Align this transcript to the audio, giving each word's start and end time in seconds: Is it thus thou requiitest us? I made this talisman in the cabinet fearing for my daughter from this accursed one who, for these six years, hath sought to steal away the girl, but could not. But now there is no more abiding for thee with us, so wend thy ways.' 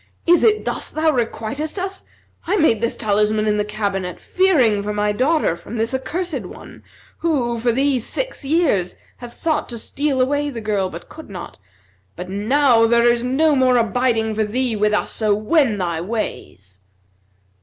Is 0.25 0.43
it 0.43 0.65
thus 0.65 0.89
thou 0.89 1.11
requiitest 1.11 1.77
us? 1.77 2.05
I 2.47 2.57
made 2.57 2.81
this 2.81 2.97
talisman 2.97 3.45
in 3.45 3.57
the 3.57 3.63
cabinet 3.63 4.19
fearing 4.19 4.81
for 4.81 4.91
my 4.91 5.11
daughter 5.11 5.55
from 5.55 5.77
this 5.77 5.93
accursed 5.93 6.41
one 6.43 6.81
who, 7.19 7.59
for 7.59 7.71
these 7.71 8.03
six 8.03 8.43
years, 8.43 8.95
hath 9.17 9.33
sought 9.33 9.69
to 9.69 9.77
steal 9.77 10.19
away 10.19 10.49
the 10.49 10.59
girl, 10.59 10.89
but 10.89 11.07
could 11.07 11.29
not. 11.29 11.59
But 12.15 12.29
now 12.31 12.87
there 12.87 13.03
is 13.05 13.23
no 13.23 13.55
more 13.55 13.77
abiding 13.77 14.33
for 14.33 14.43
thee 14.43 14.75
with 14.75 14.91
us, 14.91 15.11
so 15.11 15.35
wend 15.35 15.79
thy 15.79 16.01
ways.' 16.01 16.79